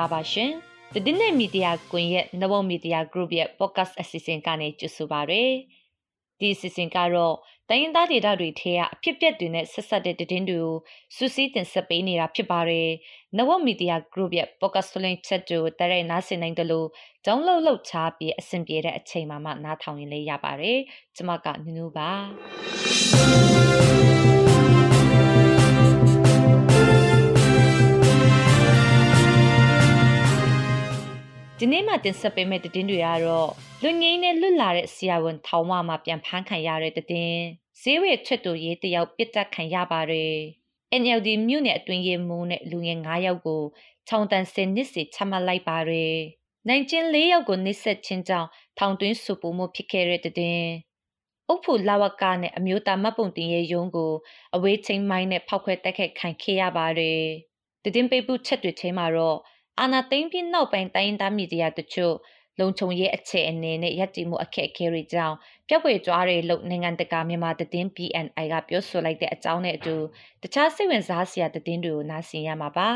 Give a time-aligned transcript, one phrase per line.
[0.00, 0.50] ္ဂလာပါရှင်။
[0.94, 5.42] တည်တဲ့မီဒီယာကွန်ရဲ့နဘုံမီဒီယာ group ရဲ့ podcast အစီအစဉ်ကနေကြိုဆိုပါရစေ။
[6.40, 7.36] ဒီအစီအစဉ်ကတော့
[7.68, 10.76] တိုင်းရင်းသားဒေသတွေထဲကအဖြစ်အပျက်တွေနဲ့ဆက်ဆက်တဲ့သတင်းတွေကို
[11.16, 12.88] စူးစီးတင်ဆက်ပေးနေတာဖြစ်ပါတယ်။
[13.38, 16.88] နဘုံမီဒီယာ group ရဲ့ podcast link chat ကိုတရိုက်နားဆင်နိုင်တယ်လို့
[17.26, 20.78] download လုပ်ချပြီးအဆင်ပြေတဲ့အချိန်မှမှနားထောင်ရင်လည်းရပါတယ်။
[21.16, 22.10] ကျွန်မကနူးနူးပါ။
[31.80, 33.50] ဒီနေ့မှတင်ဆက်ပေးမယ့်သတင်းတွေကတော့
[33.82, 37.40] လူငင်းနဲ့လွတ်လာတဲ့ဆရာဝန်ထောင်ဝမှာပြန်ဖမ်းခံရတဲ့သတင်း
[37.80, 40.34] ဈေးဝယ်ချွတ်တူရေးတယောက်ပြစ်တက်ခံရပါတယ်
[41.02, 43.62] NLD မြို့နယ်အတွင်းရေးမှူးနဲ့လူငယ်9ယောက်ကို
[44.08, 46.16] ခြောင်တန်စင်နစ်စီချမှတ်လိုက်ပါတယ်
[46.68, 50.62] နိုင်ကျင်း၄ယောက်ကိုနှိဆက်ချင်းကြောင့်ထောင်တွင်းစုပူမှုဖြစ်ခဲ့တဲ့တဲ့
[51.48, 54.12] အုပ်ဖို့လာဝကနဲ့အမျိုးသားမတ်ပုံတင်ရဲ့ရုံးကို
[54.54, 57.20] အဝေးချင်းမိုင်းနဲ့ဖောက်ခွဲတက်ခတ်ခံခဲ့ရပါတယ်
[57.82, 59.38] တည်င်းပေးပုချက်တွေထဲမှာတော့
[59.80, 62.14] အာနာသိမ့်ပြီးနောက်ပိုင်းတိုင်းသားမီဒီယာတချို့
[62.60, 65.36] လုံခြုံရေးအခြေအနေနဲ့ရည်တည်မှုအခက်အခဲတွေကြောင့်
[65.68, 69.96] ပြက်ပွေကြွားတဲ့လုံနိုင်ငံတကာမြန်မာတည်င်း PNI ကပြောဆိုလိုက်တဲ့အကြောင်းနဲ့အတူ
[70.42, 72.88] တခြားစိတ်ဝင်စားစရာတည်င်းတွေကိုနားဆင်ရမှာပါ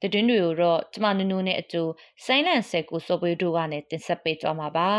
[0.00, 1.82] တည်င်းတွေကိုတော့ကျမနူးနူးနဲ့အတူ
[2.24, 4.90] ဆိုင်းလန်ဆယ်ကိုစောပွေးတို့ကနေတင်ဆက်ပေးကြမှာပါ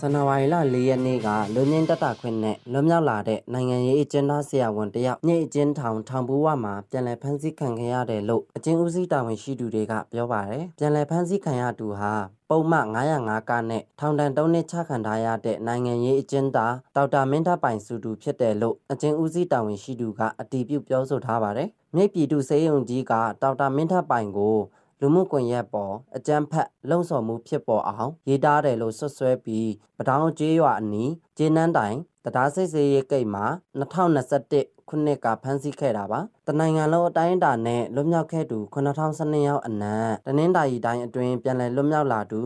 [0.00, 12.12] ဇန်နဝါရီလ၄ရက်နေ့ကလူငင်းတက်တာခွင့်နဲ့လွတ်မြောက်လာတဲ့နိုင်ငံရေးအကျဉ်းသားဆရာဝန်တယောက်ညစ်အကျဉ်းထောင်ထောင်ဘူးဝမှာပြန်လည်ဖမ်းဆီးခံခဲ့ရတယ်လို့အကျဉ်းဦးစီးတာဝန်ရှိသူတွေကပြောပါတယ်။ပြန်လည်ဖမ်းဆီးခံရသူဟာ
[12.50, 24.56] ပုံမှန်905ကနဲ့ထောင်ဒဏ်3နှစ်ချခံထားရတဲ့နိုင်ငံရေးအကျဉ်းသားဒေါက်တာမင်းထပိုင်စုသူဖြစ်တယ်လို့အကျဉ်းဦးစီးတာဝန်ရှိသူကအတည်ပြုပြောဆိုထားပါတယ်။မြိတ်ပြည်သူစေယုံကြီးကဒေါက်တာမင်းထပိုင်ကို
[25.00, 33.44] လူမှုကွန်ရက်ပေါ်အကြမ်းဖက်လှုံ့ဆော်မှုဖြစ်ပေါ်အောင်ရေးသားတယ်လို့ဆွဆွဲပြီးပတောင်းကျေးရွာအနီးဂျင်းနန်းတိုင်တရားစိတ်စေးရေးကိတ်မှာ
[33.80, 42.38] 2021ခုနှစ်ကဖမ်းဆီးခဲ့တာပါတနိုင်ငံလုံးအတိုင်းအတာနဲ့လွတ်မြောက်ခဲ့သူ9012ယောက်အနက်တနင်္သာရီတိုင်းအတွင်းပြန်လည်လွတ်မြောက်လာသူ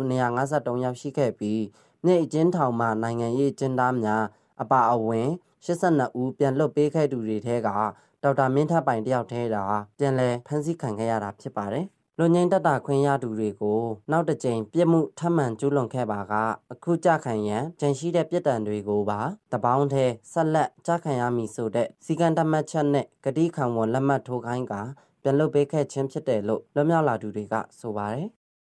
[0.43, 1.63] 153ယောက်ရှိခဲ့ပြီး
[2.05, 4.23] မြေအကျဉ်းထောင်မှနိုင်ငံရေးကျင်းသားများ
[4.63, 5.29] အပါအဝင်
[5.67, 7.69] 82ဦးပြန်လွတ်ပေးခဲ့သူတွေထဲက
[8.23, 9.65] ဒေါက်တာမင်းထပိုင်တယောက်ထဲတာ
[9.99, 11.87] ပြန်လည်ဖမ်းဆီးခံခဲ့ရတာဖြစ်ပါတယ်
[12.23, 16.35] လွန်ငင်းတတခွင့်ရသူတွေကိုနောက်တစ်ကြိမ်ပြစ်မှုထပ်မံကျူးလွန်ခဲ့ပါက
[16.73, 19.21] အခုကြခံရန်ကြံရှိတဲ့ပြစ်ဒဏ်တွေကိုပါ
[19.53, 24.75] တပေါင်းထဲဆက်လက်ကြခံရမည်ဆိုတဲ့စီကံတမတ်ချက်နဲ့ဂတိခံဝန်လက်မှတ်ထိုးခိုင်းက
[25.23, 28.27] ပြန်လုပ်ပေးခဲ့ခြင်းဖြစ်တယ်လို့လွတ်မြောက်လာသူတွေကဆိုပါတယ်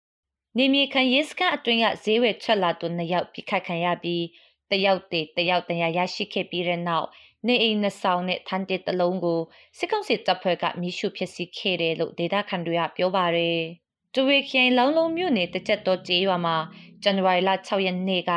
[0.59, 4.25] ။နေမြေခံရေးစခန်းအတွင်းကဈေးဝယ်ချက်လာသူနှစ်ယောက်ပြစ်ခတ်ခံရပြီး
[4.73, 7.09] တယောက်တည်းတယောက်တရာရရှိခဲ့ပြီးတဲ့နောက်
[7.47, 9.41] နေအိမ်နှစ်ဆောင်နဲ့ထန်တစ်တလုံးကို
[9.79, 13.61] စစ်ကောင်စီတပ်ဖွဲ့ကမိရှုဖြစ်စီခဲ့တယ်လို့ဒေတာခန်တွေကပြောပါတယ်။
[14.15, 16.57] တဝေခိုင်လောင်းလုံးမြို့နယ်တချက်တော်ကျေးရွာမှာ
[17.03, 18.33] ဇန်နဝါရီလ6ရက်နေ့က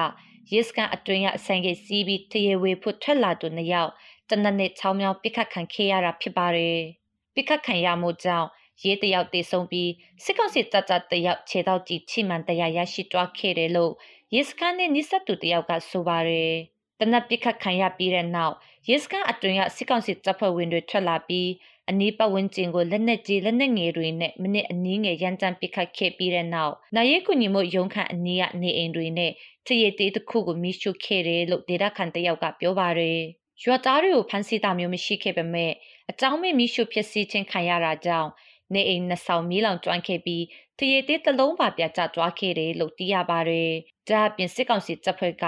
[0.53, 3.91] ရဲစခန်းအတွင်းကအဆိုင်ကစီးပြီးတရေဝေဖို့ထွက်လာသူနှစ်ယောက်
[4.29, 6.77] တနက်နေ့6မြောင်ပိခတ်ခံခဲ့ရတာဖြစ်ပါတယ်။
[7.33, 8.47] ပိခတ်ခံရမှုကြောင့်
[8.83, 9.91] ရဲတယောက်တေဆုံးပြီး
[10.23, 13.93] စစ်ကောင်စီတပ်တပ်တယောက်ခြေတော့ကြည့်ချိမှန်တရားရရှိသွားခဲ့တယ်လို့
[14.33, 16.53] ရဲစခန်းနဲ့နိစက်သူတယောက်ကဆိုပါတယ်။
[16.99, 18.55] တနက်ပစ်ခတ်ခံရပြီးတဲ့နောက်
[18.91, 21.49] ရဲစခန်းအတွင်းကစစ်ကောင်စီတပ်ဖွဲ့ဝင်တွေထွက်လာပြီး
[21.89, 29.31] အနီးပတ်ဝန်းကျင်ကိုလက်နက်ကြီးလက်နက်ငယ်တွေနဲ့မိနစ်အနည်းငယ်ရန်တမ်းပစ်ခတ်ခဲ့ပြီးတဲ့နောက်နိုင်ရဲကူညီမှုရုံးခန့်အနီးကနေအိမ်တွေနဲ့
[29.67, 33.19] တရည်သေးတစ်ခုကိုမိရှုခဲ့တယ်လို့ဒေတာခန်တယောက်ကပြောပါတယ်။
[33.63, 35.71] ရွာသားတွေကိုဖမ်းဆီးတာမျိုးမရှိခဲ့ပေမဲ့
[36.09, 38.29] အကြောင်းမဲ့မိရှုဖြစ်စီခြင်းခံရတာကြောင့်
[38.73, 40.43] နေအိမ်နှစ်ဆောင်မီးလောင်ကျွမ်းခဲ့ပြီး
[40.79, 43.71] တရည်သေးတစ်လုံးပါပြကျသွားခဲ့တယ်လို့သိရပါတယ်။
[44.07, 45.45] ဒါအပြင်စစ်ကောင်စီတပ်ဖွဲ့က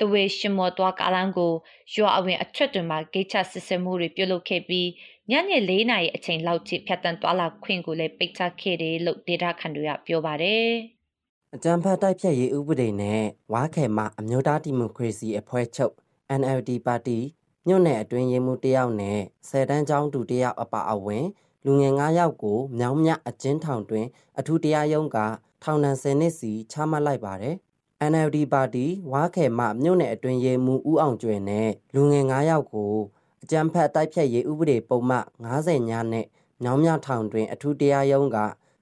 [0.00, 1.52] တဝေရှင်မော်သွားကားလမ်းကို
[1.94, 4.88] ရွာအဝင်အထက်တွင်မှဂိတ်ချစစ်ဆေးမှုတွေပြုလုပ်ခဲ့ပြီး
[5.30, 10.68] ညနေ၄နာရီအချိန်လောက်ထိဖြတ်တန်းသွားလာခွင့်ကိုလည်းပိတ်ချခဲ့တယ်လို့ဒေတာခန်တွေကပြောပါတယ်။
[11.54, 13.22] အကြံဖတ်တိုက်ဖြတ်ရေးဥပဒေနဲ့
[13.52, 15.94] ဝါခဲမှအမျိုးသားဒီမိုကရေစီအဖွဲ့ချုပ်
[16.40, 17.18] NLD ပါတီ
[17.66, 19.18] မြို့နယ်အတွင်းရေးမှူးတယောက်နဲ့
[19.48, 21.24] ဆယ်တန်းကျောင်းသူတယောက်အပါအဝင်
[21.64, 24.06] လူငယ်9ယောက်ကိုမြောင်းမြအကျဉ်းထောင်တွင်
[24.38, 25.18] အထူးတရားရုံးက
[25.62, 27.56] ထောင်ဒဏ်10နှစ်စီချမှတ်လိုက်ပါတယ်။
[28.10, 32.94] NLD ပါတီဝါခဲမှမြို့နယ်အတွင်းရေးမှူးဦးအောင်ကျွယ်နဲ့လူငယ်9ယောက်ကို
[33.42, 36.26] အကြမ်းဖက်တိုက်ဖြတ်ရေးဥပဒေပုံမှန်90ညနဲ့
[36.62, 38.38] ညောင်မြထောင်တွင်အထူးတရားရုံးက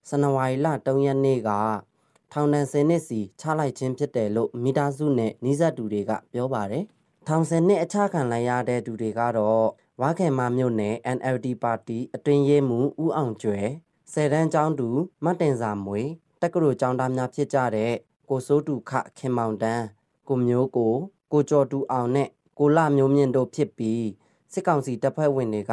[0.08, 1.50] ဇန်နဝါရီလ3ရက်နေ့က
[2.32, 6.84] ထောင်ဒဏ်10နှစ်စီချလိုက်ခြင်းဖြစ်တယ်လို့မိသားစုနဲ့နှိစက်သူတွေကပြောပါတယ်။
[7.28, 9.66] ထောင်10နှစ်အချခံလိုက်ရတဲ့သူတွေကတော့
[10.00, 13.66] ဝါခဲမမြို့နယ် NLD ပါတီအတွင်းရေးမှူးဦးအောင်ကျွယ်
[14.12, 14.88] ဆယ်တန်းကျောင်းသူ
[15.24, 16.02] မတ်တင်စာမွေ
[16.40, 17.92] တက္ကသိုလ်ကျောင်းသားများဖြစ်ကြတဲ့
[18.28, 19.84] ကိုစိုးတူခခင်မောင်တန်း
[20.28, 20.94] ကိုမျိုးကို
[21.32, 22.28] ကိုကျော်တူအောင်နဲ့
[22.58, 24.06] ကိုလမျိုးမြင့်တို့ဖြစ်ပြီး
[24.52, 25.72] စစ်ကောင်စီတပ်ဖွဲ့ဝင်တွေက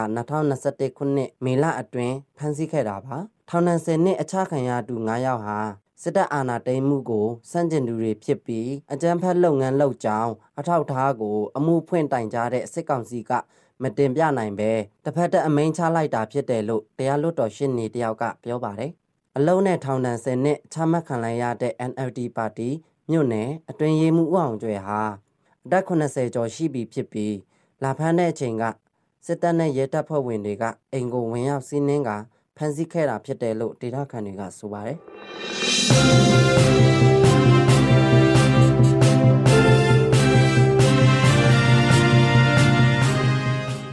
[0.49, 3.17] 2021ခုနှစ်မေလအတွင်းဖမ်းဆီးခဲ့တာပါ
[3.49, 5.57] ထောင်ဒဏ်10နှစ်အချခံရသူ9ယောက်ဟာ
[6.01, 13.31] စစ်တပ်အာဏာသိမ်းမှုကိုစန့်ကျင်သူတွေဖြစ်ပြီးအကြမ်းဖက်လုပ်ငန်းလုပ်ကြောင်းအထောက်အထားကို အမှုဖွင့်တိုင်ကြားတဲ့စစ်ကောင်စီက
[13.83, 14.71] မတင်ပြနိုင်ပဲ
[15.03, 18.91] တစ်ဖက်သက်အမိန့်ချလိုက်တာဖြစ်တယ်လို့တရားလွတ်တော်ရှင်းနေတယောက်ကပြောပါတယ်။
[19.41, 22.69] အလုံးနဲ့ထောင်ဒဏ်10နှစ်ချမှတ်ခံလိုက်ရတဲ့ NLD ပါတီ
[23.09, 25.01] မြို့နယ်အတွင်ရေးမှုဦးအောင်ကျွဲဟာ
[25.65, 27.35] အသက်80ကျော်ရှိပြီဖြစ်ပြီး
[27.83, 28.63] လာဖမ်းတဲ့အချိန်က
[29.25, 30.63] စစ်တပ်နဲ့ရဲတပ်ဖွဲ့ဝင်တွေက
[30.93, 32.09] အိမ်ကိုဝင်ရောက်စီးနင်းက
[32.57, 34.97] ဖမ်းဆီးခဲ့တာဖြစ်တယ်လို့ဒေသခံတွေကဆိုပါတယ်။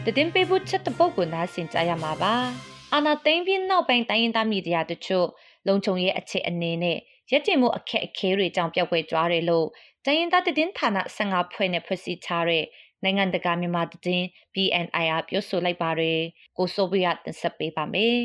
[0.04, 2.37] တည်င်းပေးဖို့ချက်တပုတ်ကိုနားဆင်ကြရမှာပါ။
[2.94, 5.27] အာနာသိမ့်ပြီးနောက်ပိုင်းတိုင်းရင်းသားမီဒီယာတချို့
[5.67, 6.99] လုံခြုံရေးအခြေအနေနဲ့
[7.31, 9.67] ရက်တင်မှုအခက်အခဲတွေကြောင့်ပျောက်ကွယ်ကြွားတယ်လို့
[10.05, 12.65] တိုင်းရင်းသားတည်င်းဌာန15ဖွဲ့နဲ့ဖွဲ့စည်းထားတဲ့
[13.03, 16.21] နိုင်ငံတကာမြန်မာတည်င်း BNIR ပြောဆိုလိုက်ပါတယ်
[16.59, 18.21] ကိုဆိုဗီယတင်ဆက်ပေးပါမယ်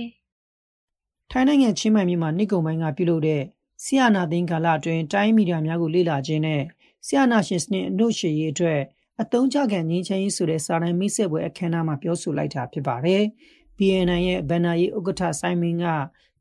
[1.31, 3.41] ထိုင်းနိုင်ငံချင်းမိုင်မြို့မှာနှစ်ကုန်ပိုင်းကပြုလုပ်တဲ့
[3.83, 6.61] ဆီယနာသိန်းကာလအတွင်းတိုင်းမီဒီယာများကိုလေ့လာခြင်းနဲ့
[7.07, 8.81] ဆီယနာရှင်စနစ်အနှုတ်ရှည်ရေးအတွက်
[9.21, 13.23] အတုံးချခံငင်းချင်းရေးဆိုတဲ့စာတမ်းမိတ်ဆက်ပွဲအခမ်းအနားမှာပြောဆိုလိုက်တာဖြစ်ပါတယ်။
[13.81, 15.85] BNN ရဲ့ဗန်နာရေးဥက္ကဋ္ဌဆိုင်မင်က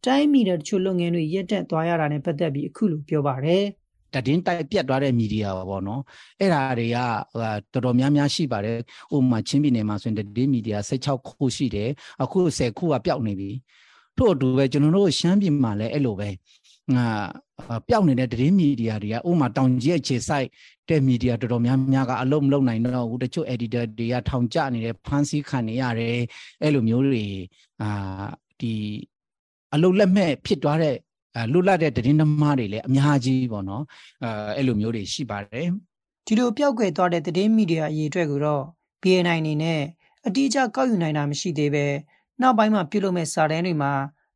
[0.05, 3.65] တိုင်းမီဒီယာတချို့လုပ်ငန်းတွေရပ်တန့်သွားရတာနဲ့ပတ်သက်ပြီးအခုလိုပြောပါတယ်။
[4.15, 6.03] တည်င်းတိုက်ပြတ်သွားတဲ့မီဒီယာပေါ့နော်
[6.41, 6.99] အဲ့ဒါတွေက
[7.73, 8.77] တော်တော်များများရှိပါတယ်
[9.15, 11.91] ဥပမာချင်းပြည်နယ်မှာဆိုရင်တည်င်းမီဒီယာ16ခုရှိတယ်
[12.23, 13.51] အခု10ခုကပျောက်နေပြီ
[14.17, 16.29] ထို့အတူပဲကျွန်တော်တို့ရှမ်းပြည်မှာလည်းအဲ့လိုပဲ
[16.97, 17.07] ငါ
[17.89, 20.49] ပျောက်နေတဲ့တည်င်းမီဒီယာတွေကဥပမာတောင်ကြီးအခြေစိုက်
[20.89, 26.19] တဲ့မီဒီယာတော်တော်များများကအလုံးမလုံးနိုင်တော့ဘူးတချို့ editor တွေကထောင်ကျနေတယ်ဖမ်းဆီးခံနေရတယ်
[26.63, 27.25] အဲ့လိုမျိုးတွေ
[27.83, 27.91] အာ
[28.61, 28.73] ဒီ
[29.75, 30.97] အလုံးလက်မဲ့ဖြစ်သွားတဲ့
[31.37, 33.85] အဲလွတ်လပ်တဲ့သတင်းသမားတွေလည်းအများကြီးပေါ့နော်
[34.25, 35.67] အဲအဲ့လိုမျိုးတွေရှိပါတယ်
[36.27, 38.65] ဒီလိုပြောက်ကွယ်သွားတဲ့သတင်းမီဒီယာအရေးအတွက်ကိုတော့
[39.03, 39.81] BNI အနေနဲ့
[40.27, 41.87] အတိအကျကောက်ယူနိုင်တာမရှိသေးပဲ
[42.41, 43.93] နောက်ပိုင်းမှာပြုလုပ်မဲ့စာတမ်းတွေမှာ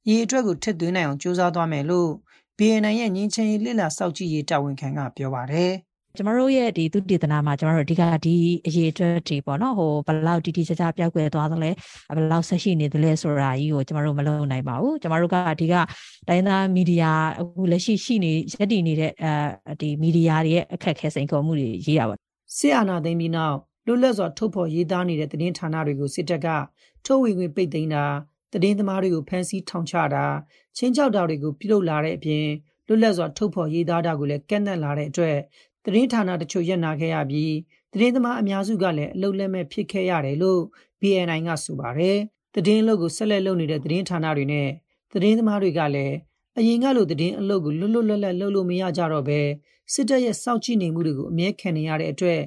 [0.06, 2.10] အရေးအတွက်ကိုထည့်သွင်းနိုင်အောင်ကြိုးစားသွားမယ်လို့
[2.58, 5.72] BNI ရဲ့ငင်းချင်းရေးလစ်လာစောက်ကြည့်ရေးတာဝန်ခံကပြောပါတယ်။
[6.16, 8.34] ကျမတို့ရဲ့ဒီသူတည်တနာမှာကျမတို့အဓိကဒီ
[8.66, 11.70] အရေးအတွက်တွေပေါ့နော်ဟိုဘယ်လောက်တီတီကြကြပြောက်ကွယ်သွားသလဲ
[12.16, 15.74] ဘယ်လောက်ဆက်ရှိနေသလဲဆိုတာကြီးကိုကျမတို့မလုပ်နိုင်ပါဘူးကျမတို့ကအဓိက
[16.28, 22.14] တိုင်းသားမီဒီယာအခုလက်ရှိရှိနေရက်တည်နေတဲ့အဲဒီမီဒီယာတွေရဲ့အခက်အခဲစိန်ခေါ်မှုတွေရေးရပါ
[22.56, 23.56] ဆီအာနာသိမ်းပြီးနောက်
[23.86, 26.48] လွတ်လပ်စွာထုတ်ဖော်ရေးသားနေတဲ့သတင်းဌာနတွေကိုစစ်တပ်က
[27.06, 28.04] ထုတ်ဝေခွင့်ပိတ်သိမ်းတာ
[28.54, 30.24] သတင်းသမားတွေကိုဖမ်းဆီးထောင်ချတာ
[30.76, 32.46] ချင်းချောက်တာတွေကိုပြုလုပ်လာတဲ့အပြင်
[32.86, 35.36] လွတ်လပ်စွာထုတ်ဖော်ရေးသားတာကိုလည်းကန့်သတ်လာတဲ့အတွက်
[35.84, 37.54] သတင်းဌာနတချို့ရပ်နာခဲ့ရပြီး
[37.92, 40.62] သတင်းသမားအများစုကလည်းအလုလက်မဲ့ဖြစ်ခဲ့ရတယ်လို့
[41.00, 42.18] BNI ကဆိုပါတယ်။
[42.54, 44.68] သတင်းအလုပ်ကိုဆက်လက်လုပ်နေတဲ့သတင်းဌာနတွေနဲ့
[45.12, 46.14] သတင်းသမားတွေကလည်း
[46.58, 49.40] အရင်ကလိုသတင်းအလုပ်ကိုလွတ်လွတ်လပ်လပ်လုပ်လို့မရကြတော့ပဲ
[49.92, 52.40] စစ်တပ်ရဲ့စောင့်ကြည့်နေမှုတွေကိုအမြဲခံနေရတဲ့အတွက်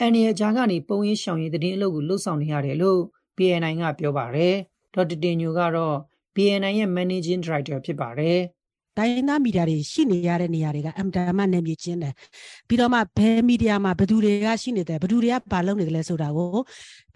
[0.00, 3.00] အန်ရီယာဂျာကနေပုံရင်းရှောင်ရည်သတင်းအလုပ်ကိုလှုပ်ဆောင်နေရတယ်လို့
[3.36, 4.56] BNI ကပြောပါတယ်။
[4.94, 5.96] ဒေါက်တာတင်ညိုကတော့
[6.34, 8.40] BNI ရဲ့ Managing Director ဖြစ်ပါတယ်။
[8.98, 12.14] တိုင်းရင်းသားမီဒီယာတွေရှိနေရတဲ့နေရာတွေကအမ်တာမနယ်မြေချင်းတယ်
[12.68, 16.48] ပြီးတော့မှဘယ်မီဒီယာမှာဘယ်သူတွေကရှိနေတယ်ဘယ်သူတွေကဘာလုပ်နေတယ်လဲဆိုတာကို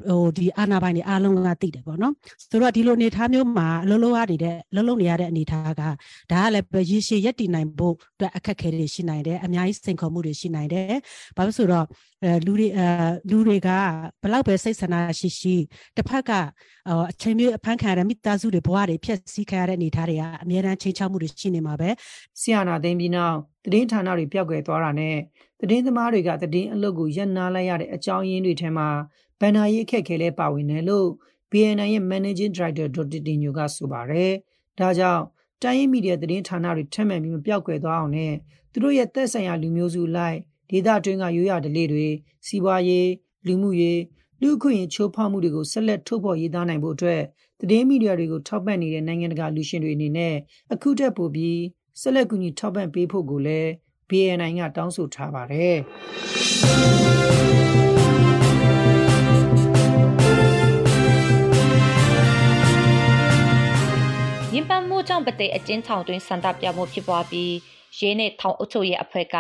[0.09, 2.13] ဟိုဒီအာနာပိုင်တွေအားလုံးကသိတယ်ပေါ့နော်
[2.51, 5.91] ဆိုတော့ဒီလိုအနေထားမျိုးမှာအလုံးလုံးအားနေတဲ့လုံးလုံးနေရတဲ့အနေထားကဒါ
[6.31, 10.97] ကလည်းရေရှည်ရက်တည်နိုင်ဖို့အတွက်အခက်အခဲတွေရှိနိုင်တယ်အများကြီးစိန်ခေါ်မှုတွေရှိနိုင်တယ်
[11.37, 11.85] ဘာလို့ဆိုတော့
[12.16, 12.16] အဲ
[12.47, 12.89] လူတွေအဲ
[13.31, 13.69] လူတွေက
[14.23, 15.55] ဘလောက်ပဲစိတ်ဆန္ဒရှိရှိ
[15.97, 16.31] တစ်ဖက်က
[17.11, 21.91] အချိန်မျိုးအဖမ်းခံရတဲ့မိသားစုတွေဘဝတွေဖြည့်ဆည်းခံရတဲ့အနေထားတွေကအများအားချင်းချောက်မှုတွေရှိနေမှာပဲ
[22.41, 25.17] ဆီယနာသိမ်းပြီးနောက်သတင်းဌာနတွေပြောက်ကွယ်သွားတာနဲ့
[25.61, 28.89] သတင်းသမားတွေကသတင်းအလုပ်ကိုရပ်နားလိုက်ရတဲ့အကြောင်းရင်းတွေထဲမှာ
[29.41, 31.09] ဘန်နာရေးအခက်ခဲလဲပါဝင်တယ်လို့
[31.51, 34.33] BNN ရဲ့ Managing Director ဒေါက်တာတင်ညိုကဆိုပါတယ်။
[34.79, 35.23] ဒါကြောင့်
[35.63, 38.35] တိုင်းရင်းမီဒီယာသတင်းဌာနတွေထက်မှန်ပြီးမပြောက်ကွယ်သွားအောင်နဲ့
[38.73, 40.39] သူတို့ရဲ့သက်ဆိုင်ရာလူမျိုးစုလိုက်
[40.71, 42.07] ဒေသတွင်းကရိုးရာဓလေ့တွေ
[42.47, 43.09] စီးပွားရေး
[43.47, 44.01] လူမှုရေး
[44.41, 47.23] လူ့အခွင့်အရေးချိုးဖောက်မှုတွေကိုဆက်လက်ထုတ်ဖော်ရေးသားနိုင်ဖို့အတွက်
[47.61, 50.35] သတင်းမီဒီယာတွေကိုထောက်ပံ့နေတဲ့နိုင်ငံတကာလူရှင်တွေအနေနဲ့
[50.73, 51.61] အခုတက်ပို့ပြီး
[52.01, 53.71] ဆက်လက်ကူညီထောက်ပံ့ပေးဖို့ကိုလည်း
[54.09, 55.77] BNI ကတောင်းဆိုထားပါတယ်။
[64.55, 67.53] ရင်ပန်းမှုကြောင့်ပသိအကျဉ်းထောင်တွင်စန္ဒပြမှုဖြစ်ပွားပြီး
[67.99, 69.37] ရဲနဲ့ထောင်အုပ်ချုပ်ရေးအဖွဲ့က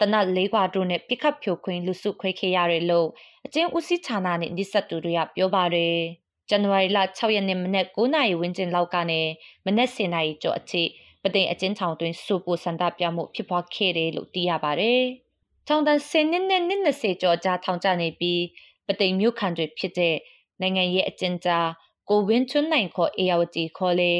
[0.00, 3.08] တနတ်လေးခွာတို့နဲ့ပြစ်ခတ်ဖြိုခွင်းလူစုခွဲခဲ့ရတယ်လို့
[3.46, 5.96] အကျဉ်းဦးစီးဌာနနဲ့နှိစက်သူတွေကပြောပါတယ်။
[6.48, 9.20] ဇန်နဝါရီလ6ရက်နေ့မနက်9:00နာရီဝန်းကျင်လောက်ကနေ
[9.66, 10.82] မနက်10:00နာရီကျော်အထိ
[11.22, 15.02] ပသိမ်အကျဉ်းထောင်တွင်စူပူစန္ဒပြမှုဖြစ်ပွားခဲ့တယ်လို့သိရပါတယ်။
[15.68, 18.42] ထောင်တန်း10နှစ်နဲ့20ကျော်ကြာထောင်ကျနေပြီး
[18.86, 20.16] ပသိမ်မြို့ခံတွေဖြစ်တဲ့
[20.60, 21.68] နိုင်ငံရေးအကျဉ်းကြား
[22.08, 24.12] ကိုဝင်းချွန်းနိုင်ခေါ်အေယာဝတီခေါ်လေ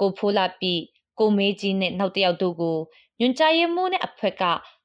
[0.00, 0.74] ကိုဖိုးလာပြီ
[1.18, 2.78] ကိုမေးကြီးနဲ့နောက်တယောက်တို့ကို
[3.20, 4.44] ညွန်ကြားရေးမှူးနဲ့အဖွဲ့က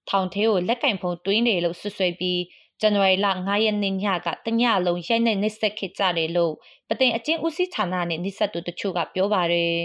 [0.10, 2.42] ထောင်ထဲကိုလက်ကင်ဖုံတွင်းတယ်လို့ဆွဆွဲပြီး
[2.82, 6.54] ဇန်နဝါရီလ9ရက်နေ့ညကတညလုံးရိုက်နှက်နှိစက်ခဲ့ကြတယ်လို့
[6.88, 9.76] ပသိမ်အချင်းဦးစီးဌာနနဲ့နှိစက်သူတချို့ကပြောပါတယ်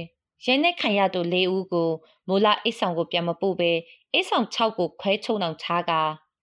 [0.47, 1.91] ရိုင်းနှက်ခံရသူ၄ဦးကို
[2.29, 3.73] မိုးလာအိတ်ဆောင်ကိုပြန်မပို့ဘဲ
[4.12, 5.93] အိတ်ဆောင်6ကိုခွဲချုံအောင်ချားက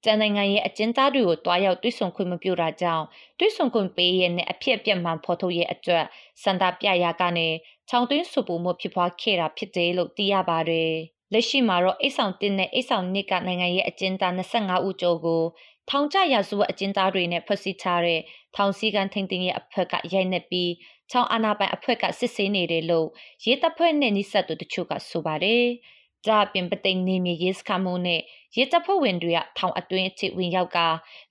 [0.03, 3.05] ကျန်နိုင်ငံရဲ့အကျဉ်းသားတွေကိုတွားရောက်တွိဆုံခွင့်မပြုတာကြောင့်
[3.39, 6.05] တွိဆုံခွင့်ပေးရတဲ့အဖြစ်အပျက်မှန်ဖော်ထုတ်ရဲ့အတွက်
[6.43, 7.47] စန္ဒပြရာကနေ
[7.89, 10.93] ချောင်းတွင်းစုပူမှုဖြစ်ပွားခဲ့တာဖြစ်တယ်လို့သိရပါတယ်။
[11.33, 15.43] လက်ရှိမှာတော့အိတ်ဆောင်တင်နဲ့အိတ်ဆောင်နစ်ကနိုင်ငံရဲ့အကျဉ်းသား25ဦးကျော်ကို
[15.89, 18.19] ထောင်ကျရာစုအကျဉ်းသားတွေနဲ့ဖွဲ့စည်းထားတဲ့
[18.55, 20.71] ထောင်စည်းကမ်းထိန်းသိမ်းရေးအဖွဲ့ကရိုက်နှက်ပြီး
[21.11, 23.07] ချောင်းအာနာပိုင်အဖွဲ့ကစစ်ဆေးနေတယ်လို့
[23.45, 25.63] ရေးတပ်ဖွဲ့နဲ့နှိစက်သူတချို့ကဆိုပါတယ်။
[26.27, 28.21] ဒါပြင်ပသိမ်နေမြေရေးစခမှုနဲ့
[28.55, 30.79] ရေးတပ်ဖွဲ့ဝင်တွေကထောင်အတွင်းအချစ်ဝင်ရောက်က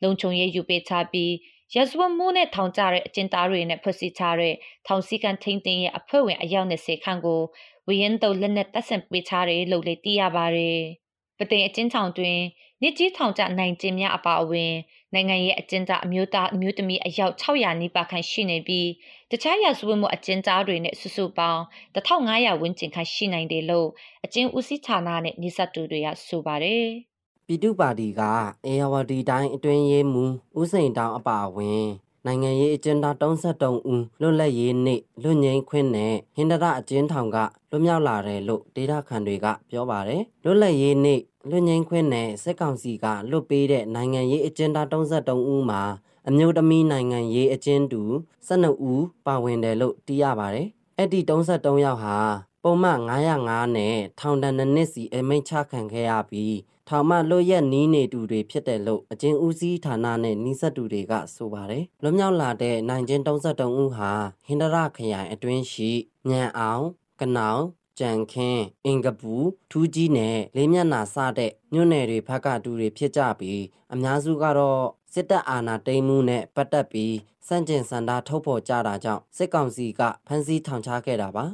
[0.02, 1.33] လုံခြုံရေးယူပေးထားပြီး
[1.75, 4.55] ရဇဝတ်မှုနဲ့ထောင်ကျတဲ့အကျဉ်းသားတွေနဲ့ဖွဲ့စည်းထားတဲ့
[4.87, 7.40] ထောင်စည်းကမ်းထိန်းသိမ်းရေးအဖွဲ့ဝင်အယောက်20ခန့်ကို
[7.88, 10.78] ဝရင်တုံလက်နက်တပ်ဆင်ပေးထားတယ်လို့လည်းသိရပါတယ်။
[11.38, 12.38] ပသိမ်အကျဉ်းထောင်တွင်
[12.83, 14.73] နှစ်ကြီးထောင်ကျနိုင်ကျင်များအပါအဝင်
[15.14, 18.88] နိုင်ငံရဲ့အကျဉ်းသားအမျိုးသားအမျိုးသမီးအယောက်600နီးပါးခန့်ရှိနေပြီး
[19.30, 21.62] တခြားရာဇဝတ်မှုအကျဉ်းသားတွေနဲ့စုစုပေါင်း
[21.95, 23.88] 1500ဝန်းကျင်ခန့်ရှိနိုင်တယ်လို့
[24.25, 26.87] အကျဉ်းဦးစီးဌာနနဲ့နေဆက်သူတွေကဆိုပါတယ်။
[27.47, 28.21] ပြည်သူ့ပါတီက
[28.66, 31.85] အေယာဝတီတိုင်းအတွင်းရေးမှူးဦးစိန်တောင်အပါအဝင်
[32.28, 37.37] နိုင်ငံရေးအကျဉ်းသား33ဦးလွတ်လပ်ရေးနေ့လွတ်ငင်းခွင့်နဲ့ဟင်္ဒရအကျဉ်းထောင်က
[37.70, 41.20] လွတ်မြောက်လာတယ်လို့ဒေတာခန်တွေကပြောပါတယ်လွတ်လပ်ရေးနေ့
[41.50, 45.82] လွတ်ငင်းခွင့်နဲ့စစ်ကောင်စီကလွတ်ပေးတဲ့နိုင်ငံရေးအကျဉ်းသား33ဦးမှာ
[46.28, 48.02] အမျိုးသမီးနိုင်ငံရေးအကျဉ်းသူ
[48.49, 52.16] 12ဦးပါဝင်တယ်လို့သိရပါတယ်အဲ့ဒီ33ယောက်ဟာ
[52.62, 53.00] ပုံမှန်
[53.38, 56.54] 905နဲ့ထောင်ဒဏ်နှစ်စီအမိန့်ချခံခဲ့ရပြီး
[56.88, 64.11] ထောင်မှလွတ်ရက်နီးနေသူတွေဖြစ်တယ်လို့အကျဉ်းဦးစီးဌာနနဲ့နှိစက်သူတွေကဆိုပါတယ်။လွတ်မြောက်လာတဲ့နိုင်ကျင်း33ဦးဟာ
[64.47, 65.90] ဟင်္ဒရခရိုင်အတွင်းရှိ
[66.30, 66.85] ညံအောင်
[67.21, 67.62] ကနောင်
[68.00, 69.35] ကြံခင်းအင်ကပူ
[69.71, 77.14] ထူးကြီးနဲ့လေးမျက်နာစတဲ့ညွန့်နယ်တွေဘက်ကတူတွေဖြစ်ကြပြီးအများစုကတော့စစ်တပ်အာဏာသိမ်းမှုနဲ့ပတ်သက်ပြီး
[77.47, 81.45] စန့်ကျင်စန္ဒထုတ်ဖော်ကြတာကြောင့်စစ်ကောင်စီကဖမ်းဆီးထောင်ချခဲ့တာပါ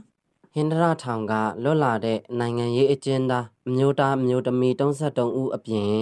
[0.56, 5.94] ဟင်္ဒရထောင်ကလွတ်လာတဲ့နိုင်ငံရေးအကျဉ်းသားအမျိုးသားအမျိုးသမီး33ဦးအပြင်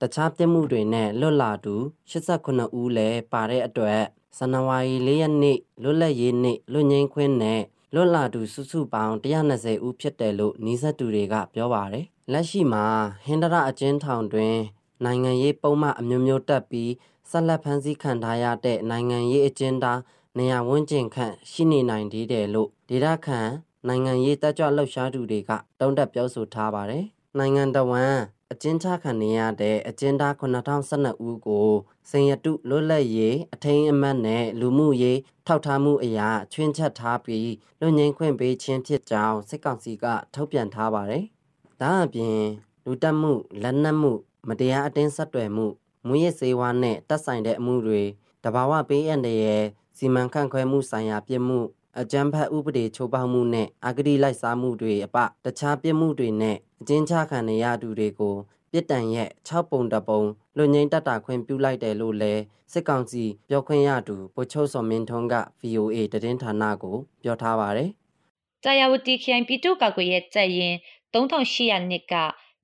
[0.00, 1.74] တခြားပြစ်မှုတွေနဲ့လွတ်လာသူ
[2.10, 4.00] 89ဦးလည်းပါတဲ့အတွက်
[4.36, 7.60] ဇန်နဝါရီ၄ရက်နေ့လွတ်လပ်ရေးနေ့လွတ်ငင်းခွင့်နဲ့
[7.94, 12.84] လွတ်လာသူစုစုပေါင်း120ဦးဖြစ်တယ်လို့နှီးဆက်သူတွေကပြောပါတယ်။လက်ရှိမှာ
[13.24, 14.56] ဟင်္ဒရအကျဉ်းထောင်တွင်
[15.04, 16.92] နိုင်ငံရေးပုံမှန်အမျိုးမျိုးတက်ပြီး
[17.30, 20.00] ဆက်လက်ဖမ်းဆီးခံထားရတဲ့နိုင်ငံရေးအကျဉ်းသား
[20.38, 23.48] နေရာဝန်းကျင်ခန့်ရှိနေနိုင်သေးတယ်လို့ဒေတာခန်
[23.88, 27.04] နိုင်ငံရေးတက်ကြွလှုပ်ရှားသူတွေကတုံးတက်ပြောဆိုထားပါတယ်။
[27.38, 28.14] နိုင်ငံတော်ဝန်
[28.52, 31.70] အကျဉ်းချခံနေရတဲ့အကျဉ်းသား9012ဦးကို
[32.10, 41.24] စင်ရတုလွတ်လပ်ရေးအထိန်အမတ်နဲ့လူမှုရေးထောက်ထားမှုအရာချွင်းချက်ထားပြီးလွတ်ငင်းခွင့်ပေးခြင်းဖြစ်ကြောင်းစစ်ကောင်စီကထုတ်ပြန်ထားပါတယ်။
[41.80, 42.38] ဒါအပြင်
[42.84, 43.32] လူတက်မှု
[43.62, 44.12] လက်နက်မှု
[44.48, 45.66] မတရားအတင်းဆက်တွယ်မှု
[46.06, 48.02] မူရစ်စေဝါနဲ့တက်ဆိုင်တဲ့အမှုတွေ
[48.44, 49.62] တဘာဝပေးအပ်တဲ့
[49.96, 51.60] စီမံခန့်ခွဲမှုဆိုင်ရာပြစ်မှု
[51.98, 58.36] အကြမ်းဖက်ဥပဒေချိုးဖောက်မှုနဲ့အဂတိလိုက်စားမှုတွေအပတခြားပြစ်မှုတွေနဲ့အကျဉ်းချခံနေရသူတွေကို
[58.72, 60.22] ပြစ်ဒဏ်ရဲ့6ပုံတပုံ
[60.56, 62.42] လွန်ငင်းတတ်တာခွင့်ပြုလိုက်တယ်လို့လည်း
[62.72, 67.90] စစ်ကောင်စီပြောခွင့်ရသူဗိုလ်ချုပ်စောမင်းထွန်းက VOA သတင်းဌာနကို ပြောထားပါတယ်။
[68.64, 70.74] ကြာယဝတီခရိုင်ပြည်သူ့ကာကွယ်ရေးတပ်ရင်
[71.14, 72.14] 3800နှစ်က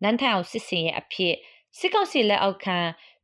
[0.02, 1.34] နန်းထန်အောင်စစ်စင်ရဲ့အဖြစ်
[1.78, 2.78] စစ်ကောင်စီလက်အောက်ခံ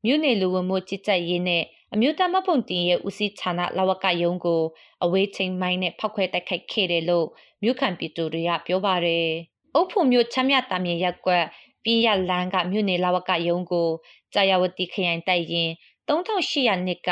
[0.04, 4.62] မြို့နယ်လူဝင်မှုကြီးကြပ်ရေးနဲ့ အမျိုးသားမပုံတင်ရဲ့ဦးစီးဌာနလဝကယုံကို
[5.04, 7.26] အဝေးချိန်မိုင်းနဲ့ဖောက်ခွဲတိုက်ခိုက်ခဲ့တယ်လို့
[7.62, 9.28] မြို့ခံပြည်သူတွေကပြောပါတယ်။
[9.74, 11.44] အုပ်ဖို့မြို့ချမ်းမြတာမြေရက်ကွက်
[11.84, 13.88] ပြင်းရလန်းကမြို့နယ်လဝကယုံကို
[14.34, 15.70] ကြာယဝတီခရိုင်တိုက်ရင်
[16.08, 17.10] 3800နှစ်က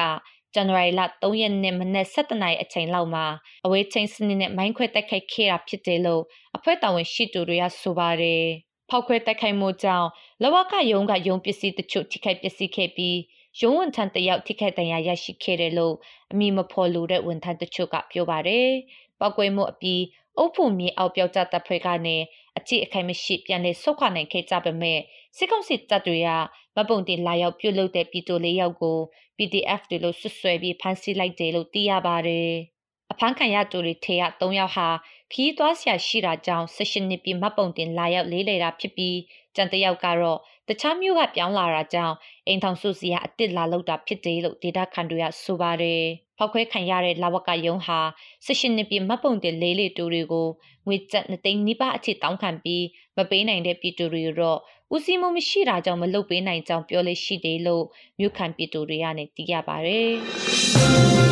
[0.54, 3.26] ဇန်နဝါရီလ3ရက်နေ့မနက်7:00နာရီအချိန်လောက်မှာ
[3.64, 6.22] အဝေးချိန်စနစ်နဲ့မိုင်းခွဲတိုက်ခိုက်ခဲ့တာဖြစ်တယ်လို့
[6.56, 8.44] အဖွဲ့တာဝန်ရှိသူတွေကဆိုပါတယ်။
[8.90, 10.08] ဖောက်ခွဲတိုက်ခိုက်မှုကြောင့်
[10.42, 13.16] လဝကယုံကယုံပစ္စည်းတချို့ထိခိုက်ပျက်စီးခဲ့ပြီး
[13.58, 15.94] ရုံးဝန်ထမ်းတယောက်ထိခိုက်ဒဏ်ရာရရှိခဲ့တယ်လို့
[16.32, 18.68] အမည်မဖော်လိုတဲ့ဝန်ထမ်းတချို့ကပြောပါတယ်။
[19.20, 20.02] ပောက်ကွဲမှုအပြီး
[20.38, 22.16] အုပ်ဖို့မြေအောက်ပြောက်ကြတပ်ဖွဲ့ကနေ
[22.58, 24.98] အကြည့်အခိုင်မရှိပြန်လည်ဆုတ်ခွာနိုင်ခဲ့ကြပေမဲ့
[25.36, 26.28] စစ်ကောင်စီတပ်တွေက
[26.76, 28.98] မပုံတင်လာရောက်ပြုတ်လုတဲ့ပြည်သူလေးယောက်ကို
[29.36, 32.50] PDF တွေလို့ဆွဆွဲပြီးဖမ်းဆီးလိုက်တယ်လို့သိရပါတယ်။
[33.12, 34.88] အဖမ်းခံရသူတွေထေရ3ယောက်ဟာ
[35.32, 39.18] ခီးသွားဆရာရှိတာကြောင့်16နှစ်ပြည့်မပုံတင်လာရောက်လေးလေတာဖြစ်ပြီး
[39.56, 40.38] ကြံတယောက်ကတော့
[40.70, 46.02] တခြားမျိုးကပြောင်းလာတာကြောင့်အိမ်ထောင်စုစီကအစ်စ်လာလောက်တာဖြစ်တယ်လို့ဒေတာခန်တွေကဆိုပါတယ်။
[46.38, 47.98] ဖောက်ခွဲခံရတဲ့လာဝကယုံဟာ
[48.46, 50.48] 16နှစ်ပြည့်မပုံတင်လေးလေတူတွေကို
[50.86, 52.84] ငွေကျပ်2သိန်းနီးပါးအထိတောင်းခံပြီး
[53.16, 54.58] မပေးနိုင်တဲ့ပြည်သူတွေတော့
[54.94, 57.84] ဦးစီးမှုမရှိတာကြောင့်မလုပ်ပေးနိုင်ကြောင်းပြောလို့ရှိတယ်လို့
[58.18, 60.10] မြို့ခံပြည်သူတွေကနေသိရပါတယ်။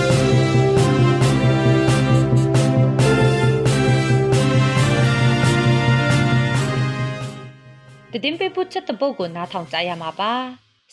[8.12, 10.32] တည်င်းပေးဖို့ချက်တဲ့ပုတ်ကိုနားထောင်ကြရမှာပါ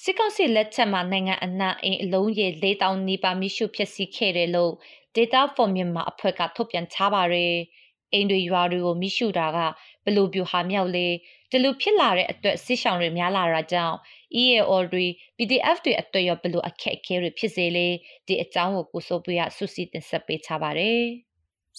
[0.04, 4.74] စစ်ကောင်စီလက်ချက်မှာနိုင်ငံအနှံ့အင်းအလုံးရေ၄000နီးပါးမိရှုဖြစ်စီခဲ့တယ်လို့
[5.16, 7.56] Data for Myanmar အဖွဲ့ကထုတ်ပြန်ထားပါတယ်
[8.14, 9.58] အိမ်တွေရွာတွေကိုမိရှုတာက
[10.06, 11.08] ဘလို့ပြူဟာမြောက်လေ
[11.52, 13.98] ဒီလိုဖြစ်လာတဲ့အတွက်စစ်ဆောင်တွေများလာတာကြောင့်
[14.42, 15.06] EAO တွေ
[15.38, 17.88] PDF တွေအတွက်ရောဘလို့အခက်အခဲတွေဖြစ်စေလေ
[18.28, 21.02] ဒီအကြောင်းကိုကိုစိုးပွေးကဆုစီတင်ဆက်ပေးချပါတယ်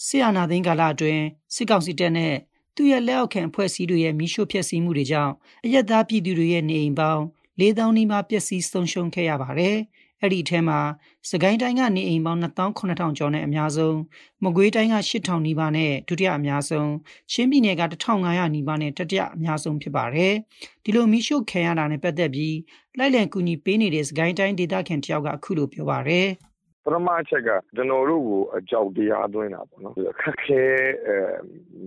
[0.05, 1.23] ဆီယနာသိန်းကာလအတွင်း
[1.55, 2.35] စစ်ကောင်စီတပ်နဲ့
[2.77, 5.33] သူ့ရဲ့လက်အောက်ခံအဖွဲ့အစည်းတွေရဲ့မိရှုဖျက်ဆီးမှုတွေကြောင့်
[5.65, 7.23] အရက်သားပြည်သူတွေရဲ့နေအိမ်ပေါင်း
[7.61, 9.77] ၄000နီးပါးပျက်စီးဆုံးရှုံးခဲ့ရပါတယ်။
[10.21, 10.79] အဲ့ဒီထဲမှာ
[11.29, 13.97] စကိုင်းတိုင်းကနေအိမ်ပေါင်း28000ကျော်နဲ့အများဆုံး
[14.43, 16.91] မကွေးတိုင်းက8000နီးပါးနဲ့ဒုတိယအများဆုံး
[17.31, 20.33] ချင်းပြည်နယ်က1500နီးပါးနဲ့တတိယအများဆုံးဖြစ်ပါတယ်
[20.83, 22.57] ဒီလိုမီးရှို့ခံရတာနဲ့ပတ်သက်ပြီး
[22.97, 26.27] လိုက်လံကူညီပေးနေတဲ့စကိုင်းတိုင်းဒေသခံတယောက်ကအခုလိုပြောပါတယ်
[26.87, 30.61] ပထမအချက်ကကျွန်တော်တို့ကိုအကြောက်တရားသွင်းတာပေါ့နော်ခက်ခဲ
[31.07, 31.15] အဲ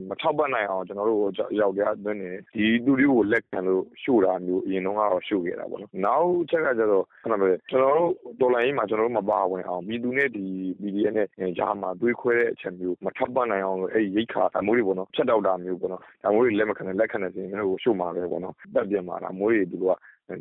[0.09, 10.47] မထောက်ပံ့နိုင်အောင်ကျွန်တော်တို့ကိုအကြောက်တရားသွင်းနေဒီသူတွေကိုလက်ခံလို့ရှို့တာမျိုးအရင်တော့ကတော့ရှို့ခဲ့တာပေါ့နော်နောက်အချက်ကကျတော့ခဏပဲကျွန်တော်တို့တော်လိုင်းမှာကျွန်တော်တို့မပါဝင်အောင်ပြည်သူနဲ့ဒီ
[10.81, 19.95] PDF နဲ့ကြားမှာတွေးခွဲတဲ့အချက်မျိုးမထောက်ပံ့နိုင်အောင်လို့အဲ့ဒီရိတ်ခါအမိုးတွေပေါ့နော်ဖြတ်တောက်တာမျိုးပေါ့နော်ဒါမျိုးတွေလက်မခံနဲ့လက်ခံတဲ့စီမျိုးကိုရှို့မှာပဲပေါ့နော်တက်ပြမှာလားမိုးတွေသူတို့က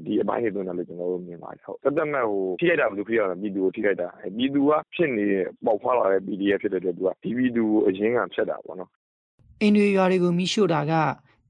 [0.05, 8.89] ဒီအပိုင်းတွေတွန်းတယ်လို့ကျွန်တော်တို့မြင်ပါတယ်ဟုတ်တက်တက်မဲ့ဟိုထိခိုက်တာဘယ်လိုဖြစ်ရလဲပြည်သူကိုထိခိုက်တာပြည်သူကဖြစ်နေတဲ့ပေါက်ဖွာလာတဲ့ PDF ဖြစ်တဲ့အတွက်သူကဒီပြည်သူကိုအရင်ကဖြတ်တာပေါ့နော်
[9.61, 10.93] အင်းတွေရွာတွေကိုမိရှို့တာက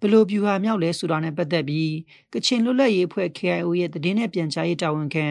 [0.02, 1.94] ဘလို့ပြူဟာမြောက်လဲဆိုတာနဲ့ပတ်သက်ပြီး
[2.34, 5.26] ကချင်လွတ်လပ်ရေးအဖွဲ့ KIO ရဲ့တည်င်းနဲ့ပြန်ကြားရေးတာဝန်ခံ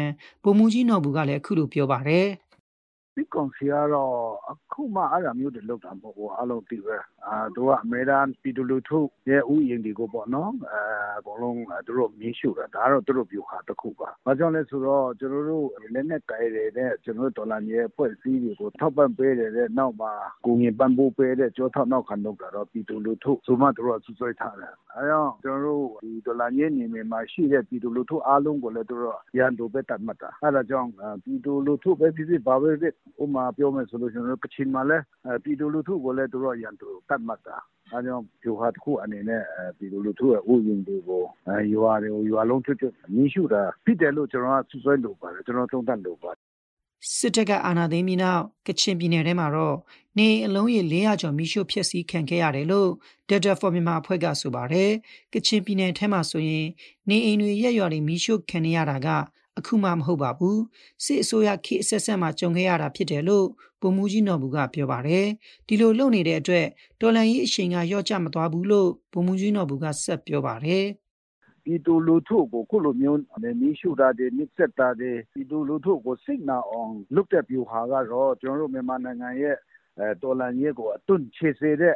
[0.45, 2.27] ဗိုလ်မှူးကြီးနော်ဘူးကလည်းအခုလိုပြောပါတယ်။
[3.15, 4.15] စစ်ကောင်စီကတော့
[4.50, 7.17] အခုမှအဲ့ဒါမျိုးတွေလုပ်တာမဟုတ်ဘူးအားလုံးသိပဲအာ
[7.54, 10.80] သူကအမေရိကန်ပြည်သူလူထုရဲ့ဥယျာဉ်တွေကိုပေါ့နော်အဲ
[11.18, 11.56] အကုန်လုံး
[11.87, 20.12] သူတို့မြင်းရှုတာဒါကတော့သူတို့ပြောဟာတစ်ခုပါဘာကြောင့်လဲဆိုတော့ကျွန်တော်တို့လက်နဲ့ကြိုင်တဲ့ကျွန်တော်တို့ဒေါ်လာမြေဖွဲ့စည်းတွေကိုထောက်ပံ့ပေးတဲ့နောက်မှာ
[20.44, 30.90] ကိုငင်ပံ့ပိုးပေးတဲ့ကြောထောက်နောက်ခံလုပ်တာတော့ပြည်သူလူထုဆိုမှသူတို့ကဆွဆွဲထားတယ်အဲကြောင့်ကျွန်တော်တို့ဒီဒေါ်လာမြေနေမြေမှာရှိတဲ့ပြည်သူလူထုအားလုံးကိုလည်းသူတို့ရန်သူပဲတတ်မှတ်တာအဲဒါကြောင့်
[31.25, 34.99] ပြည်သူလူထုပဲဖြစ်ဖြစ်ဘာပဲဖြစ်ဥမာပြောမယ်ဆိုလို့ကျွန်တော်တို့ကချင်မှာလဲ
[35.44, 37.56] ပြည်သူလူထုကိုလည်းသူတို့ရန်သူတတ်မှတ်တာ
[37.92, 39.42] အဲကြောင့်ပြဟာတစ်ခုအနေနဲ့
[39.76, 41.22] ပြည်သူလူထုရဲ့ဥယျာဉ်တွေကို
[41.74, 46.31] ရွာတွေကိုရွာလုံးချွတ်ချွတ်မြင်းရှုတာဖြစ်တယ်လို့ကျွန်တော်ကစွစွဲလို့ပါတယ်ကျွန်တော်သုံးသပ်လို့ပါ
[47.16, 49.76] စစ်တပ်ကအာဏာသိမ်းပြီးနောက်ကချင်ပြည်နယ်ထဲမှာတော့
[50.18, 52.90] နေအလုံးရေ400ကျော်မိရှုဖျက်ဆီးခံခဲ့ရတယ်လို့
[53.28, 54.90] Data for Myanmar အဖွဲ့ကဆိုပါတယ်။
[55.35, 56.66] ကချင်ပြည်နယ်ထဲမှာဆိုရင်
[57.09, 59.09] နေအိမ်တွေရက်ရွာတွေမိရှုခံရတာက
[59.59, 60.61] အခုမှမဟုတ်ပါဘူး
[61.04, 63.46] စစ်အစိုးရခေတ်အဆက်ဆက်မှာကြုံခဲ့ရတာဖြစ်တယ်လို့
[63.81, 65.27] ပုံမူကြီးနော်ဘူးကပြောပါတယ်
[65.67, 66.67] ဒီလိုလုပ်နေတဲ့အတွက်
[67.01, 70.85] တော်လန်ကြီးအချိန်ကရော့ကျမသွားဘူးလို့ပုံမူကြီးနော်ဘူးကဆက်ပြောပါတယ်
[71.64, 73.21] ပြည်သူလူထုကိုခုလိုမျိုး
[73.61, 79.57] မီးရှို့တာတွေနစ်ဆက်တာတွေပြည်သူလူထုကိုစိတ်နာအောင်လုပ်တဲ့ပြူဟာကတော့ကျွန်တော်တို့မြန်မာနိုင်ငံရဲ့
[80.22, 81.94] တော်လှန်ရေးကို အသွင်ချေစေတဲ့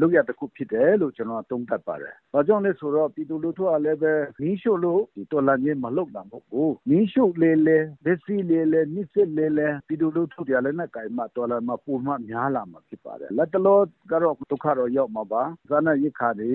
[0.00, 5.00] လုပ်ရပ်တခုဖြစ်တယ်လို့ ကျနော်သုံးသပ်ပါတယ်။ဘာကြောင့်လဲဆိုတော့ ပြည်သူလူထုကလည်းပဲ မီးရှို့လို့
[5.32, 11.96] တော်လှန်ရေးမလုပ်တာမဟုတ်ဘူး။မီးရှို့လေလေ၊ဖျက်ဆီးလေလေ၊နှိပ်စက်လေလေ ပြည်သူလူထုတွေက လက်နက်ကိုင်မှ တော်လှန်မှာ ပို
[12.28, 13.78] များလာမှာဖြစ်ပါတယ်။လတ်တလော
[14.10, 16.50] ကတော့ ဒုက္ခတော့ ရောက်မှာပါ။စားနပ်ရိက္ခာတွေ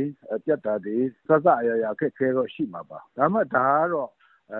[0.45, 4.09] ပြတ်တာတွေ အစစအရာရာ အခက်အခဲတော့ ရှိမှာပါ။ဒါပေမဲ့ ဒါကတော့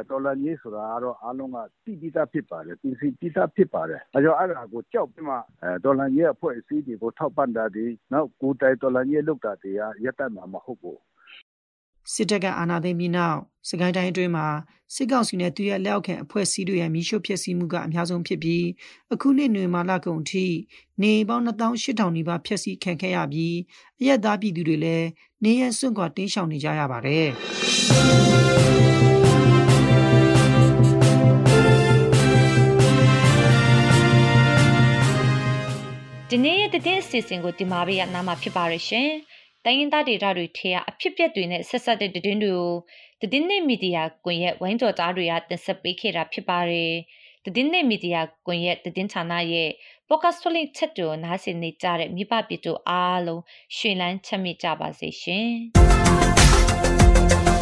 [0.09, 5.35] တော်လှန်ရေးဆိုတာကတော့အားလုံးကသိပြီးသားဖြစ်ပါတယ်ပြင်ဆင်ပြီးသားဖြစ်ပါတယ်အဲကြောင့်အဲ့ဒါကိုကြောက်ပြီးမှ
[5.83, 10.99] တော်လှန်ရေးအဖွဲ့အစည်းတွေကိုထောက်ပံ့တာဒီနောက်ကိုတိုင်တော်လှန်ရေးလုပ်တာတွေကရပ်တန့်မှာမဟုတ်ဘူး
[12.13, 13.37] စစ်တပ်ကအာဏာသိမ်းပြီးနောက်
[13.69, 14.47] စကိုင်းတိုင်းအတွင်းမှာ
[14.95, 18.65] စစ်ကောင်စီနဲ့သူရဲ့လက်အောက်ခံအဖွဲ့အစည်းတွေရဲ့မိရှုဖြစ်စီမှုကအများဆုံးဖြစ်ပြီး
[19.13, 20.45] အခုနှစ်နွေမာလကုန်ထိ
[21.01, 23.55] နေပေါင်း2800နီးပါးဖျက်ဆီးခံခဲ့ရပြီး
[23.99, 25.07] အရက်သားပြည်သူတွေလည်း
[25.43, 27.27] နေရစွန့်ခွာတင်းရှောင်နေကြရပါတယ်။
[36.33, 39.09] ဒီနေ့ရဲ့တဲ့အစီအစဉ်ကိုဒီမှာပဲရနာမှာဖြစ်ပါရရှင်။
[39.65, 42.51] တိုင်းရင်းသားဒေတာတွေထဲကအဖြစ်ပြက်တွေနဲ့ဆက်ဆက်တဲ့တဲ့င်းတွေ
[43.19, 46.93] ကိုတဲ့နေ့မီဒီယာကွန်ရက်ဝိုင်းတော်သားတွေကတင်ဆက်ပေးခဲ့တာဖြစ်ပါတယ်။
[47.55, 49.69] တဲ့နေ့မီဒီယာကွန်ရက်တဲ့ဌာနရဲ့
[50.07, 53.41] podcast လေးချက်တူနားဆင်နေကြတဲ့မိဘပြည်သူအားလုံး
[53.77, 55.49] ရှင်လန်းချမ်းမြေ့ကြပါစေရှင်။